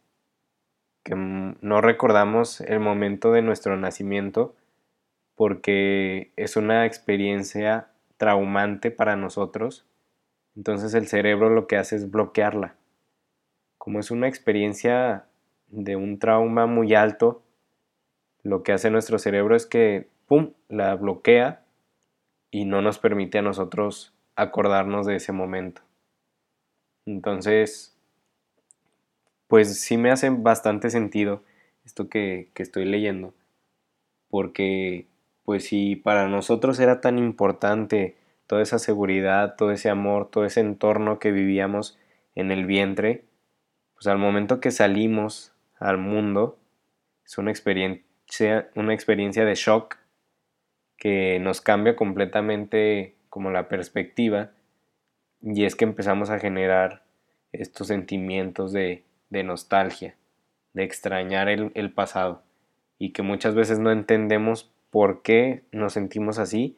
que 1.02 1.14
no 1.16 1.82
recordamos 1.82 2.62
el 2.62 2.80
momento 2.80 3.30
de 3.30 3.42
nuestro 3.42 3.76
nacimiento 3.76 4.56
porque 5.34 6.32
es 6.36 6.56
una 6.56 6.86
experiencia 6.86 7.88
traumante 8.16 8.90
para 8.90 9.16
nosotros. 9.16 9.84
Entonces 10.56 10.94
el 10.94 11.08
cerebro 11.08 11.50
lo 11.50 11.66
que 11.66 11.76
hace 11.76 11.96
es 11.96 12.10
bloquearla. 12.10 12.74
Como 13.76 14.00
es 14.00 14.10
una 14.10 14.28
experiencia 14.28 15.26
de 15.66 15.96
un 15.96 16.18
trauma 16.18 16.64
muy 16.64 16.94
alto, 16.94 17.42
lo 18.42 18.62
que 18.62 18.72
hace 18.72 18.90
nuestro 18.90 19.18
cerebro 19.18 19.56
es 19.56 19.66
que, 19.66 20.08
¡pum!, 20.26 20.52
la 20.68 20.94
bloquea 20.94 21.64
y 22.50 22.64
no 22.64 22.82
nos 22.82 22.98
permite 22.98 23.38
a 23.38 23.42
nosotros 23.42 24.14
acordarnos 24.36 25.06
de 25.06 25.16
ese 25.16 25.32
momento. 25.32 25.82
Entonces, 27.06 27.96
pues 29.48 29.80
sí 29.80 29.96
me 29.96 30.10
hace 30.10 30.30
bastante 30.30 30.90
sentido 30.90 31.42
esto 31.84 32.08
que, 32.08 32.50
que 32.54 32.62
estoy 32.62 32.84
leyendo, 32.84 33.34
porque 34.28 35.06
pues 35.44 35.64
si 35.64 35.96
para 35.96 36.28
nosotros 36.28 36.78
era 36.78 37.00
tan 37.00 37.18
importante 37.18 38.16
toda 38.46 38.62
esa 38.62 38.78
seguridad, 38.78 39.56
todo 39.56 39.72
ese 39.72 39.88
amor, 39.88 40.30
todo 40.30 40.44
ese 40.44 40.60
entorno 40.60 41.18
que 41.18 41.32
vivíamos 41.32 41.98
en 42.34 42.50
el 42.50 42.66
vientre, 42.66 43.24
pues 43.94 44.06
al 44.06 44.18
momento 44.18 44.60
que 44.60 44.70
salimos 44.70 45.52
al 45.78 45.98
mundo, 45.98 46.58
es 47.24 47.38
una 47.38 47.50
experiencia, 47.50 48.04
una 48.74 48.94
experiencia 48.94 49.44
de 49.44 49.54
shock 49.54 49.96
que 50.96 51.38
nos 51.40 51.60
cambia 51.60 51.96
completamente 51.96 53.14
como 53.28 53.50
la 53.50 53.68
perspectiva 53.68 54.50
y 55.40 55.64
es 55.64 55.76
que 55.76 55.84
empezamos 55.84 56.30
a 56.30 56.38
generar 56.38 57.02
estos 57.52 57.86
sentimientos 57.86 58.72
de, 58.72 59.04
nostalgia, 59.30 60.16
de 60.72 60.82
extrañar 60.82 61.48
el, 61.48 61.70
el, 61.74 61.92
pasado 61.92 62.42
y 62.98 63.12
que 63.12 63.22
muchas 63.22 63.54
veces 63.54 63.78
no 63.78 63.90
entendemos 63.92 64.70
por 64.90 65.22
qué 65.22 65.62
nos 65.70 65.92
sentimos 65.92 66.38
así, 66.38 66.76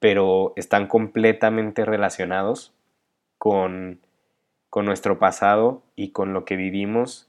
pero 0.00 0.52
están 0.56 0.86
completamente 0.86 1.84
relacionados 1.84 2.72
con, 3.38 4.00
con 4.70 4.86
nuestro 4.86 5.18
pasado 5.18 5.82
y 5.94 6.10
con 6.10 6.32
lo 6.32 6.44
que 6.44 6.56
vivimos 6.56 7.28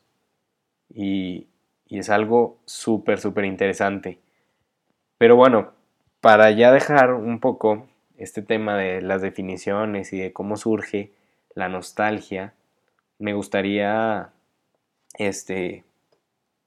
y, 0.90 1.48
y 1.88 2.00
es 2.00 2.10
algo 2.10 2.58
súper, 2.66 3.20
súper 3.20 3.46
interesante. 3.46 4.20
Pero 5.18 5.36
bueno, 5.36 5.74
para 6.22 6.52
ya 6.52 6.72
dejar 6.72 7.14
un 7.14 7.40
poco 7.40 7.88
este 8.18 8.42
tema 8.42 8.78
de 8.78 9.02
las 9.02 9.22
definiciones 9.22 10.14
y 10.14 10.20
de 10.20 10.34
cómo 10.34 10.58
surge 10.58 11.14
la 11.54 11.70
nostalgia, 11.70 12.54
me 13.20 13.34
gustaría 13.34 14.32
este 15.18 15.84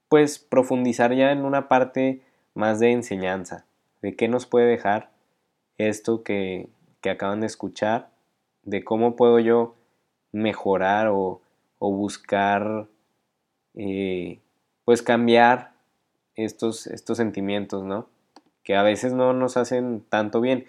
pues 0.09 0.39
profundizar 0.39 1.13
ya 1.13 1.31
en 1.31 1.45
una 1.45 1.69
parte 1.69 2.21
más 2.53 2.79
de 2.79 2.91
enseñanza, 2.91 3.65
de 4.01 4.15
qué 4.17 4.27
nos 4.27 4.45
puede 4.45 4.65
dejar 4.65 5.11
esto 5.77 6.23
que, 6.23 6.69
acaban 7.09 7.39
de 7.39 7.47
escuchar, 7.47 8.09
de 8.63 8.83
cómo 8.83 9.15
puedo 9.15 9.39
yo 9.39 9.75
mejorar 10.33 11.07
o, 11.07 11.41
buscar 11.79 12.87
eh, 13.75 14.39
pues 14.85 15.01
cambiar 15.01 15.73
estos, 16.35 16.87
estos 16.87 17.17
sentimientos, 17.17 17.83
¿no? 17.83 18.09
Que 18.63 18.75
a 18.75 18.83
veces 18.83 19.13
no 19.13 19.33
nos 19.33 19.57
hacen 19.57 20.01
tanto 20.07 20.41
bien. 20.41 20.67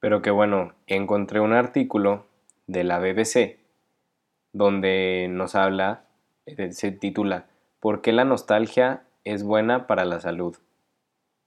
Pero 0.00 0.22
que 0.22 0.30
bueno, 0.30 0.74
encontré 0.86 1.40
un 1.40 1.52
artículo 1.52 2.26
de 2.66 2.84
la 2.84 2.98
BBC 2.98 3.58
donde 4.52 5.28
nos 5.30 5.54
habla, 5.54 6.04
eh, 6.46 6.72
se 6.72 6.92
titula 6.92 7.46
¿Por 7.80 8.00
qué 8.00 8.12
la 8.12 8.24
nostalgia 8.24 9.04
es 9.24 9.42
buena 9.42 9.86
para 9.86 10.04
la 10.04 10.20
salud? 10.20 10.56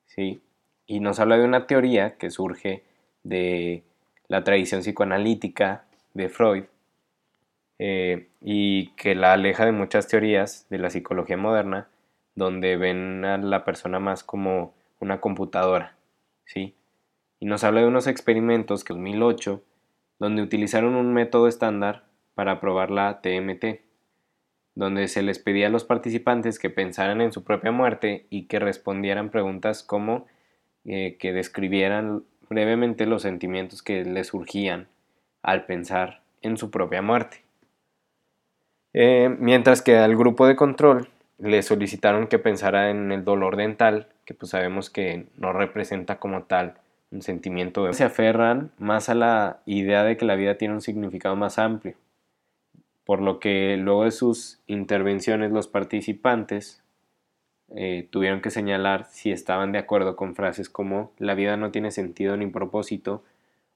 ¿Sí? 0.06 0.41
Y 0.86 0.99
nos 0.99 1.19
habla 1.19 1.38
de 1.38 1.45
una 1.45 1.67
teoría 1.67 2.17
que 2.17 2.30
surge 2.30 2.84
de 3.23 3.84
la 4.27 4.43
tradición 4.43 4.82
psicoanalítica 4.82 5.86
de 6.13 6.30
Freud 6.30 6.63
eh, 7.84 8.28
y 8.41 8.89
que 8.89 9.15
la 9.15 9.34
aleja 9.34 9.65
de 9.65 9.72
muchas 9.72 10.08
teorías 10.08 10.67
de 10.70 10.78
la 10.78 10.91
psicología 10.91 11.36
moderna 11.36 11.88
donde 12.36 12.78
ven 12.78 13.26
a 13.26 13.39
la 13.39 13.65
persona 13.65 14.00
más 14.00 14.24
como 14.24 14.76
una 15.00 15.20
computadora, 15.20 15.96
¿sí? 16.46 16.76
y 17.39 17.48
nos 17.48 17.63
habla 17.63 17.82
de 17.82 17.88
unos 17.88 18.06
experimentos 18.06 18.84
que 18.84 18.94
en 18.94 19.00
2008, 19.00 19.63
donde 20.20 20.44
utilizaron 20.44 20.94
un 20.94 21.12
método 21.12 21.48
estándar 21.48 22.06
para 22.36 22.62
probar 22.62 22.91
la 22.91 23.20
TMT, 23.20 23.82
donde 24.76 25.08
se 25.08 25.24
les 25.24 25.39
pedía 25.39 25.65
a 25.65 25.72
los 25.72 25.84
participantes 25.84 26.60
que 26.60 26.70
pensaran 26.70 27.20
en 27.20 27.32
su 27.32 27.44
propia 27.44 27.72
muerte 27.72 28.28
y 28.30 28.44
que 28.44 28.60
respondieran 28.60 29.32
preguntas 29.32 29.82
como 29.82 30.28
eh, 30.86 31.17
que 31.20 31.34
describieran 31.34 32.26
brevemente 32.48 33.08
los 33.08 33.24
sentimientos 33.24 33.82
que 33.82 34.06
les 34.06 34.28
surgían 34.28 34.88
al 35.41 35.65
pensar 35.65 36.22
en 36.44 36.58
su 36.58 36.70
propia 36.70 37.02
muerte. 37.02 37.44
Eh, 38.93 39.36
mientras 39.39 39.82
que 39.82 39.97
al 39.97 40.15
grupo 40.17 40.47
de 40.47 40.56
control 40.56 41.08
le 41.38 41.63
solicitaron 41.63 42.27
que 42.27 42.39
pensara 42.39 42.89
en 42.89 43.12
el 43.12 43.23
dolor 43.23 43.56
dental, 43.56 44.08
que 44.25 44.34
pues 44.34 44.51
sabemos 44.51 44.89
que 44.89 45.27
no 45.38 45.54
representa 45.54 46.19
como 46.19 46.43
tal 46.43 46.75
un 47.12 47.21
sentimiento 47.21 47.86
de... 47.86 47.93
Se 47.93 48.04
aferran 48.04 48.71
más 48.77 49.10
a 49.10 49.15
la 49.15 49.62
idea 49.65 50.04
de 50.04 50.17
que 50.17 50.25
la 50.25 50.36
vida 50.36 50.58
tiene 50.58 50.73
un 50.73 50.82
significado 50.82 51.36
más 51.36 51.58
amplio, 51.58 51.95
por 53.06 53.21
lo 53.21 53.39
que 53.39 53.75
luego 53.77 54.06
de 54.06 54.12
sus 54.12 54.60
intervenciones 54.67 55.51
los 55.51 55.67
participantes 55.67 56.84
eh, 57.73 58.08
tuvieron 58.12 58.41
que 58.41 58.49
señalar 58.49 59.06
si 59.10 59.32
estaban 59.32 59.71
de 59.71 59.80
acuerdo 59.80 60.15
con 60.15 60.36
frases 60.36 60.69
como 60.69 61.12
la 61.17 61.36
vida 61.36 61.56
no 61.56 61.71
tiene 61.71 61.91
sentido 61.91 62.36
ni 62.36 62.47
propósito 62.47 63.23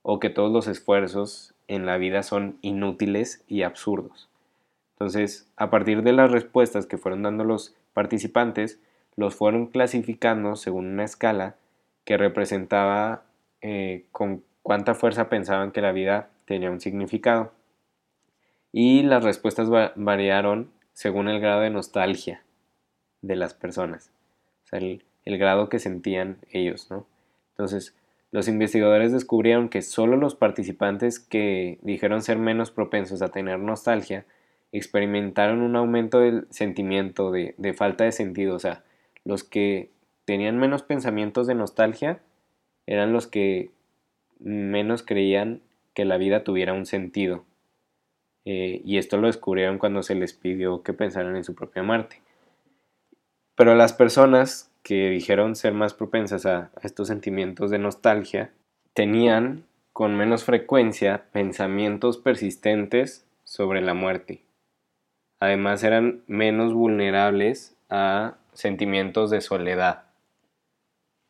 o 0.02 0.20
que 0.20 0.30
todos 0.30 0.52
los 0.52 0.68
esfuerzos 0.68 1.54
en 1.66 1.86
la 1.86 1.96
vida 1.96 2.22
son 2.22 2.58
inútiles 2.60 3.42
y 3.48 3.62
absurdos. 3.62 4.28
Entonces, 4.96 5.46
a 5.56 5.68
partir 5.68 6.02
de 6.02 6.14
las 6.14 6.30
respuestas 6.30 6.86
que 6.86 6.96
fueron 6.96 7.22
dando 7.22 7.44
los 7.44 7.76
participantes, 7.92 8.80
los 9.14 9.34
fueron 9.34 9.66
clasificando 9.66 10.56
según 10.56 10.86
una 10.86 11.04
escala 11.04 11.56
que 12.04 12.16
representaba 12.16 13.24
eh, 13.60 14.06
con 14.10 14.42
cuánta 14.62 14.94
fuerza 14.94 15.28
pensaban 15.28 15.70
que 15.70 15.82
la 15.82 15.92
vida 15.92 16.30
tenía 16.46 16.70
un 16.70 16.80
significado. 16.80 17.52
Y 18.72 19.02
las 19.02 19.22
respuestas 19.22 19.68
variaron 19.96 20.70
según 20.94 21.28
el 21.28 21.40
grado 21.40 21.60
de 21.60 21.70
nostalgia 21.70 22.42
de 23.20 23.36
las 23.36 23.52
personas, 23.52 24.12
o 24.64 24.68
sea, 24.68 24.78
el, 24.78 25.04
el 25.24 25.36
grado 25.36 25.68
que 25.68 25.78
sentían 25.78 26.38
ellos, 26.50 26.90
¿no? 26.90 27.06
Entonces, 27.50 27.94
los 28.30 28.48
investigadores 28.48 29.12
descubrieron 29.12 29.68
que 29.68 29.82
solo 29.82 30.16
los 30.16 30.34
participantes 30.34 31.20
que 31.20 31.78
dijeron 31.82 32.22
ser 32.22 32.38
menos 32.38 32.70
propensos 32.70 33.22
a 33.22 33.28
tener 33.28 33.58
nostalgia 33.58 34.26
experimentaron 34.72 35.60
un 35.62 35.76
aumento 35.76 36.20
del 36.20 36.46
sentimiento 36.50 37.30
de, 37.30 37.54
de, 37.58 37.74
falta 37.74 38.04
de 38.04 38.12
sentido. 38.12 38.54
O 38.54 38.58
sea, 38.58 38.84
los 39.24 39.44
que 39.44 39.90
tenían 40.24 40.58
menos 40.58 40.82
pensamientos 40.82 41.46
de 41.46 41.54
nostalgia 41.54 42.20
eran 42.86 43.12
los 43.12 43.26
que 43.26 43.70
menos 44.38 45.02
creían 45.02 45.60
que 45.94 46.04
la 46.04 46.18
vida 46.18 46.44
tuviera 46.44 46.72
un 46.72 46.86
sentido. 46.86 47.44
Eh, 48.44 48.80
y 48.84 48.98
esto 48.98 49.16
lo 49.16 49.26
descubrieron 49.26 49.78
cuando 49.78 50.02
se 50.02 50.14
les 50.14 50.32
pidió 50.32 50.82
que 50.82 50.92
pensaran 50.92 51.36
en 51.36 51.44
su 51.44 51.54
propia 51.54 51.82
muerte. 51.82 52.22
Pero 53.56 53.74
las 53.74 53.92
personas 53.92 54.70
que 54.82 55.10
dijeron 55.10 55.56
ser 55.56 55.72
más 55.72 55.94
propensas 55.94 56.46
a, 56.46 56.70
estos 56.82 57.08
sentimientos 57.08 57.70
de 57.70 57.78
nostalgia 57.78 58.52
tenían 58.94 59.64
con 59.92 60.16
menos 60.16 60.44
frecuencia 60.44 61.24
pensamientos 61.32 62.18
persistentes 62.18 63.26
sobre 63.42 63.80
la 63.80 63.94
muerte. 63.94 64.42
Además 65.40 65.84
eran 65.84 66.22
menos 66.26 66.72
vulnerables 66.72 67.76
a 67.90 68.36
sentimientos 68.52 69.30
de 69.30 69.40
soledad. 69.40 70.04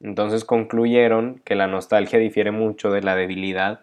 Entonces 0.01 0.45
concluyeron 0.45 1.41
que 1.45 1.55
la 1.55 1.67
nostalgia 1.67 2.19
difiere 2.19 2.51
mucho 2.51 2.91
de 2.91 3.03
la 3.03 3.17
debilidad 3.17 3.81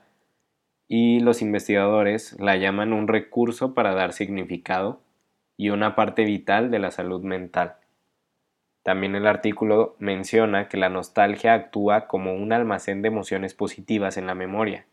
y 0.88 1.20
los 1.20 1.42
investigadores 1.42 2.40
la 2.40 2.56
llaman 2.56 2.94
un 2.94 3.08
recurso 3.08 3.74
para 3.74 3.94
dar 3.94 4.14
significado 4.14 5.02
y 5.58 5.70
una 5.70 5.96
parte 5.96 6.24
vital 6.24 6.72
de 6.72 6.80
la 6.80 6.92
salud 6.92 7.24
mental. 7.24 7.78
También 8.84 9.16
el 9.16 9.28
artículo 9.28 9.96
menciona 9.98 10.68
que 10.68 10.78
la 10.78 10.90
nostalgia 10.90 11.54
actúa 11.54 12.08
como 12.08 12.34
un 12.34 12.52
almacén 12.52 13.02
de 13.02 13.08
emociones 13.08 13.54
positivas 13.54 14.18
en 14.18 14.28
la 14.28 14.36
memoria, 14.36 14.86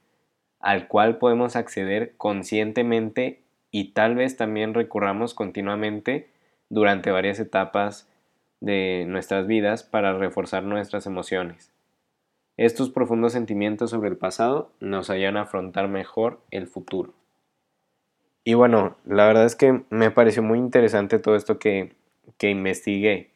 al 0.61 0.87
cual 0.87 1.19
podemos 1.19 1.57
acceder 1.57 2.15
conscientemente 2.17 3.43
y 3.71 3.93
tal 3.93 4.15
vez 4.15 4.37
también 4.37 4.75
recurramos 4.75 5.35
continuamente 5.35 6.31
durante 6.69 7.11
varias 7.11 7.41
etapas 7.41 8.09
de 8.61 9.05
nuestras 9.09 9.47
vidas 9.47 9.83
para 9.83 10.17
reforzar 10.17 10.63
nuestras 10.63 11.07
emociones. 11.07 11.73
Estos 12.57 12.91
profundos 12.91 13.33
sentimientos 13.33 13.91
sobre 13.91 14.11
el 14.11 14.17
pasado 14.17 14.71
nos 14.81 15.09
ayudan 15.09 15.37
a 15.37 15.43
afrontar 15.43 15.89
mejor 15.89 16.41
el 16.51 16.67
futuro. 16.67 17.15
Y 18.45 18.55
bueno, 18.55 18.97
la 19.05 19.27
verdad 19.27 19.45
es 19.45 19.57
que 19.57 19.83
me 19.91 20.11
pareció 20.11 20.43
muy 20.43 20.59
interesante 20.59 21.19
todo 21.19 21.37
esto 21.37 21.59
que, 21.59 21.95
que 22.39 22.51
investigué 22.51 23.31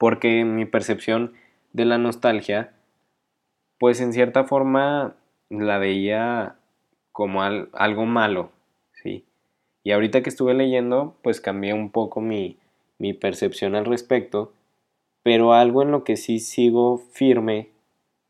porque 0.00 0.46
mi 0.46 0.64
percepción 0.64 1.34
de 1.74 1.84
la 1.84 1.98
nostalgia, 1.98 2.72
pues 3.78 4.00
en 4.00 4.14
cierta 4.14 4.44
forma 4.44 5.14
la 5.50 5.76
veía 5.76 6.56
como 7.12 7.42
algo 7.42 8.06
malo. 8.06 8.50
Y 9.82 9.92
ahorita 9.92 10.22
que 10.22 10.30
estuve 10.30 10.54
leyendo, 10.54 11.16
pues 11.22 11.40
cambié 11.40 11.72
un 11.72 11.90
poco 11.90 12.20
mi, 12.20 12.58
mi 12.98 13.14
percepción 13.14 13.74
al 13.74 13.86
respecto, 13.86 14.52
pero 15.22 15.52
algo 15.52 15.82
en 15.82 15.90
lo 15.90 16.04
que 16.04 16.16
sí 16.16 16.38
sigo 16.38 16.98
firme 16.98 17.70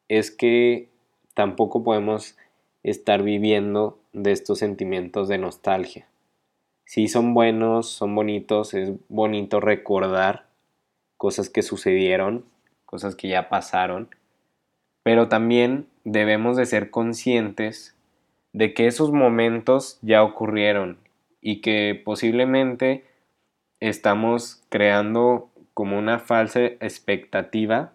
es 0.08 0.30
que 0.30 0.88
tampoco 1.34 1.82
podemos 1.82 2.36
estar 2.82 3.22
viviendo 3.22 3.98
de 4.12 4.32
estos 4.32 4.58
sentimientos 4.58 5.28
de 5.28 5.38
nostalgia. 5.38 6.06
Sí 6.84 7.08
son 7.08 7.34
buenos, 7.34 7.88
son 7.88 8.14
bonitos, 8.14 8.74
es 8.74 8.92
bonito 9.08 9.60
recordar 9.60 10.46
cosas 11.16 11.50
que 11.50 11.62
sucedieron, 11.62 12.44
cosas 12.86 13.14
que 13.14 13.28
ya 13.28 13.48
pasaron, 13.48 14.08
pero 15.02 15.28
también 15.28 15.86
debemos 16.04 16.56
de 16.56 16.66
ser 16.66 16.90
conscientes 16.90 17.96
de 18.52 18.74
que 18.74 18.86
esos 18.86 19.12
momentos 19.12 19.98
ya 20.02 20.24
ocurrieron 20.24 20.98
y 21.40 21.60
que 21.60 22.00
posiblemente 22.04 23.04
estamos 23.80 24.62
creando 24.68 25.50
como 25.74 25.98
una 25.98 26.18
falsa 26.18 26.60
expectativa 26.60 27.92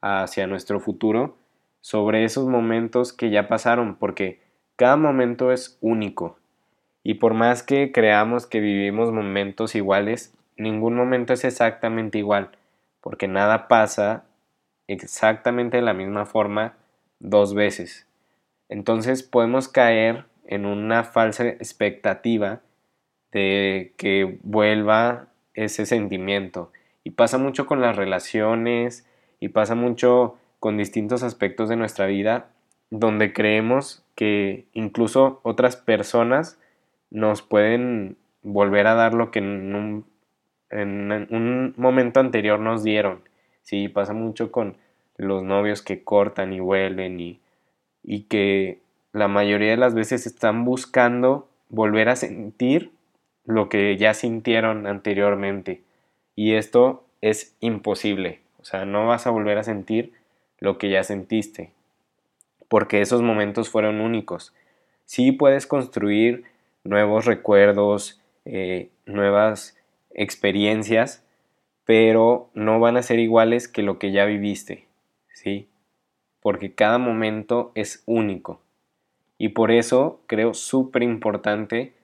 hacia 0.00 0.46
nuestro 0.46 0.80
futuro 0.80 1.36
sobre 1.80 2.24
esos 2.24 2.46
momentos 2.46 3.12
que 3.12 3.30
ya 3.30 3.48
pasaron, 3.48 3.96
porque 3.96 4.40
cada 4.76 4.96
momento 4.96 5.52
es 5.52 5.78
único. 5.80 6.38
Y 7.02 7.14
por 7.14 7.34
más 7.34 7.62
que 7.62 7.92
creamos 7.92 8.46
que 8.46 8.60
vivimos 8.60 9.12
momentos 9.12 9.74
iguales, 9.74 10.34
ningún 10.56 10.94
momento 10.94 11.34
es 11.34 11.44
exactamente 11.44 12.18
igual, 12.18 12.50
porque 13.02 13.28
nada 13.28 13.68
pasa 13.68 14.24
exactamente 14.86 15.76
de 15.76 15.82
la 15.82 15.92
misma 15.92 16.24
forma 16.24 16.74
dos 17.18 17.54
veces. 17.54 18.06
Entonces 18.68 19.22
podemos 19.22 19.68
caer 19.68 20.24
en 20.46 20.66
una 20.66 21.04
falsa 21.04 21.46
expectativa 21.46 22.60
de 23.32 23.92
que 23.96 24.38
vuelva 24.42 25.28
ese 25.54 25.86
sentimiento. 25.86 26.70
Y 27.02 27.10
pasa 27.10 27.38
mucho 27.38 27.66
con 27.66 27.80
las 27.80 27.96
relaciones 27.96 29.06
y 29.40 29.48
pasa 29.48 29.74
mucho 29.74 30.36
con 30.60 30.76
distintos 30.76 31.22
aspectos 31.22 31.68
de 31.68 31.76
nuestra 31.76 32.06
vida 32.06 32.48
donde 32.90 33.32
creemos 33.32 34.04
que 34.14 34.66
incluso 34.72 35.40
otras 35.42 35.76
personas 35.76 36.58
nos 37.10 37.42
pueden 37.42 38.16
volver 38.42 38.86
a 38.86 38.94
dar 38.94 39.14
lo 39.14 39.30
que 39.30 39.40
en 39.40 39.74
un 39.74 40.06
en 40.70 41.12
un 41.30 41.74
momento 41.76 42.20
anterior 42.20 42.58
nos 42.58 42.82
dieron. 42.82 43.22
Sí, 43.62 43.88
pasa 43.88 44.12
mucho 44.12 44.50
con 44.50 44.76
los 45.16 45.42
novios 45.42 45.82
que 45.82 46.02
cortan 46.02 46.52
y 46.52 46.60
vuelven 46.60 47.20
y, 47.20 47.40
y 48.02 48.22
que 48.22 48.80
la 49.14 49.28
mayoría 49.28 49.70
de 49.70 49.76
las 49.76 49.94
veces 49.94 50.26
están 50.26 50.64
buscando 50.64 51.48
volver 51.68 52.08
a 52.08 52.16
sentir 52.16 52.90
lo 53.46 53.68
que 53.68 53.96
ya 53.96 54.12
sintieron 54.12 54.88
anteriormente. 54.88 55.82
Y 56.34 56.54
esto 56.54 57.04
es 57.20 57.54
imposible. 57.60 58.40
O 58.60 58.64
sea, 58.64 58.84
no 58.84 59.06
vas 59.06 59.28
a 59.28 59.30
volver 59.30 59.56
a 59.56 59.62
sentir 59.62 60.12
lo 60.58 60.78
que 60.78 60.90
ya 60.90 61.04
sentiste. 61.04 61.70
Porque 62.66 63.02
esos 63.02 63.22
momentos 63.22 63.70
fueron 63.70 64.00
únicos. 64.00 64.52
Sí 65.04 65.30
puedes 65.30 65.68
construir 65.68 66.42
nuevos 66.82 67.24
recuerdos, 67.24 68.20
eh, 68.44 68.88
nuevas 69.06 69.76
experiencias, 70.10 71.22
pero 71.84 72.48
no 72.52 72.80
van 72.80 72.96
a 72.96 73.02
ser 73.02 73.20
iguales 73.20 73.68
que 73.68 73.82
lo 73.82 74.00
que 74.00 74.10
ya 74.10 74.24
viviste, 74.24 74.88
¿sí? 75.32 75.68
Porque 76.40 76.74
cada 76.74 76.98
momento 76.98 77.70
es 77.76 78.02
único. 78.06 78.63
Y 79.38 79.50
por 79.50 79.70
eso 79.70 80.20
creo 80.26 80.54
súper 80.54 81.02
importante 81.02 81.94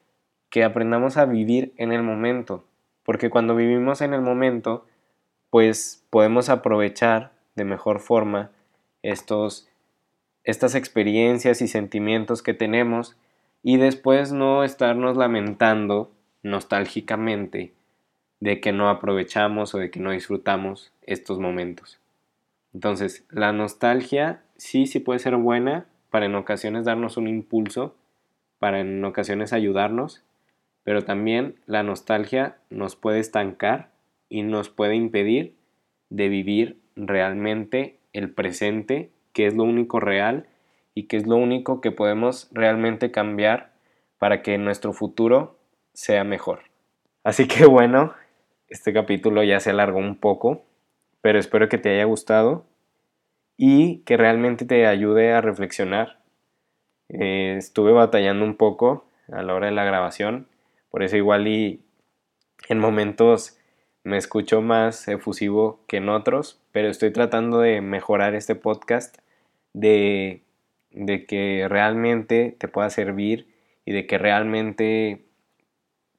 que 0.51 0.65
aprendamos 0.65 1.17
a 1.17 1.27
vivir 1.27 1.73
en 1.77 1.93
el 1.93 2.03
momento, 2.03 2.65
porque 3.05 3.31
cuando 3.31 3.55
vivimos 3.55 4.01
en 4.01 4.15
el 4.15 4.21
momento, 4.21 4.87
pues 5.49 6.05
podemos 6.11 6.49
aprovechar 6.49 7.33
de 7.55 7.65
mejor 7.65 8.01
forma 8.01 8.51
estos, 9.03 9.69
estas 10.45 10.75
experiencias 10.75 11.63
y 11.63 11.69
sentimientos 11.69 12.43
que 12.43 12.55
tenemos 12.55 13.17
y 13.63 13.77
después 13.77 14.33
no 14.33 14.65
estarnos 14.65 15.17
lamentando 15.17 16.11
nostálgicamente 16.43 17.73
de 18.41 18.61
que 18.61 18.73
no 18.73 18.89
aprovechamos 18.89 19.75
o 19.75 19.79
de 19.79 19.91
que 19.91 20.01
no 20.01 20.13
disfrutamos 20.13 20.93
estos 21.03 21.39
momentos. 21.39 22.01
Entonces, 22.73 23.25
la 23.29 23.53
nostalgia 23.53 24.43
sí, 24.57 24.87
sí 24.87 25.01
puede 25.01 25.19
ser 25.19 25.37
buena 25.37 25.87
para 26.11 26.27
en 26.27 26.35
ocasiones 26.35 26.85
darnos 26.85 27.17
un 27.17 27.29
impulso, 27.29 27.97
para 28.59 28.81
en 28.81 29.05
ocasiones 29.05 29.53
ayudarnos, 29.53 30.23
pero 30.83 31.05
también 31.05 31.57
la 31.67 31.83
nostalgia 31.83 32.59
nos 32.69 32.97
puede 32.97 33.21
estancar 33.21 33.91
y 34.29 34.43
nos 34.43 34.69
puede 34.69 34.97
impedir 34.97 35.55
de 36.09 36.29
vivir 36.29 36.81
realmente 36.97 37.99
el 38.13 38.31
presente, 38.31 39.11
que 39.33 39.47
es 39.47 39.55
lo 39.55 39.65
único 39.65 40.01
real 40.01 40.47
y 40.95 41.05
que 41.05 41.17
es 41.17 41.27
lo 41.27 41.37
único 41.37 41.81
que 41.81 41.93
podemos 41.93 42.49
realmente 42.53 43.11
cambiar 43.11 43.73
para 44.19 44.43
que 44.43 44.59
nuestro 44.59 44.93
futuro 44.93 45.59
sea 45.95 46.25
mejor. 46.25 46.65
Así 47.23 47.47
que 47.47 47.67
bueno, 47.67 48.15
este 48.69 48.93
capítulo 48.93 49.43
ya 49.43 49.61
se 49.61 49.71
alargó 49.71 49.99
un 49.99 50.17
poco, 50.17 50.65
pero 51.21 51.39
espero 51.39 51.69
que 51.69 51.79
te 51.79 51.91
haya 51.91 52.05
gustado 52.05 52.65
y 53.63 53.99
que 54.07 54.17
realmente 54.17 54.65
te 54.65 54.87
ayude 54.87 55.35
a 55.35 55.43
reflexionar. 55.43 56.19
Eh, 57.11 57.57
estuve 57.59 57.93
batallando 57.93 58.43
un 58.43 58.57
poco 58.57 59.05
a 59.31 59.43
la 59.43 59.55
hora 59.55 59.67
de 59.67 59.73
la 59.73 59.85
grabación, 59.85 60.49
por 60.91 61.03
eso 61.03 61.19
igual 61.19 61.47
y 61.47 61.83
en 62.71 62.79
momentos 62.79 63.59
me 64.03 64.17
escucho 64.17 64.63
más 64.63 65.07
efusivo 65.09 65.85
que 65.89 65.99
en 65.99 66.09
otros, 66.09 66.59
pero 66.73 66.89
estoy 66.89 67.13
tratando 67.13 67.61
de 67.61 67.83
mejorar 67.83 68.35
este 68.35 68.55
podcast, 68.55 69.19
de, 69.75 70.41
de 70.91 71.27
que 71.27 71.67
realmente 71.69 72.57
te 72.59 72.67
pueda 72.67 72.89
servir 72.89 73.47
y 73.85 73.93
de 73.93 74.07
que 74.07 74.17
realmente 74.17 75.27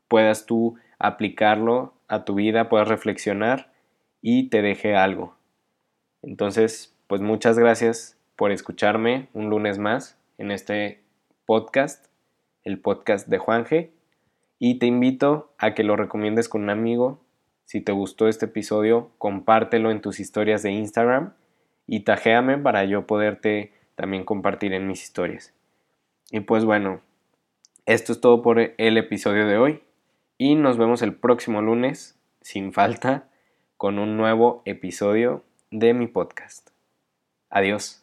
puedas 0.08 0.46
tú 0.46 0.78
aplicarlo 1.00 1.96
a 2.08 2.24
tu 2.24 2.36
vida, 2.36 2.70
puedas 2.70 2.88
reflexionar 2.88 3.74
y 4.22 4.50
te 4.50 4.62
deje 4.62 4.96
algo. 4.96 5.36
Entonces, 6.22 6.96
pues 7.12 7.20
muchas 7.20 7.60
gracias 7.60 8.18
por 8.38 8.54
escucharme 8.54 9.28
un 9.34 9.50
lunes 9.50 9.78
más 9.78 10.18
en 10.38 10.50
este 10.50 11.02
podcast, 11.46 12.06
el 12.64 12.80
podcast 12.80 13.28
de 13.28 13.38
Juanje, 13.38 13.92
y 14.60 14.80
te 14.80 14.86
invito 14.86 15.52
a 15.58 15.74
que 15.74 15.84
lo 15.84 15.98
recomiendes 15.98 16.48
con 16.48 16.64
un 16.64 16.70
amigo. 16.70 17.20
Si 17.66 17.82
te 17.82 17.92
gustó 17.92 18.30
este 18.30 18.46
episodio, 18.46 19.12
compártelo 19.18 19.92
en 19.92 20.00
tus 20.00 20.22
historias 20.22 20.64
de 20.64 20.72
Instagram 20.72 21.34
y 21.86 22.06
tajéame 22.06 22.58
para 22.58 22.86
yo 22.86 23.06
poderte 23.06 23.74
también 23.96 24.24
compartir 24.24 24.72
en 24.72 24.88
mis 24.88 25.04
historias. 25.04 25.54
Y 26.32 26.40
pues 26.40 26.64
bueno, 26.64 27.02
esto 27.86 28.14
es 28.14 28.22
todo 28.22 28.42
por 28.42 28.58
el 28.58 28.98
episodio 28.98 29.48
de 29.48 29.58
hoy 29.58 29.82
y 30.38 30.56
nos 30.56 30.78
vemos 30.78 31.02
el 31.02 31.14
próximo 31.14 31.62
lunes, 31.62 32.18
sin 32.40 32.72
falta, 32.72 33.28
con 33.76 34.00
un 34.00 34.16
nuevo 34.16 34.62
episodio 34.64 35.44
de 35.72 35.94
mi 35.94 36.08
podcast. 36.08 36.71
Adiós. 37.52 38.01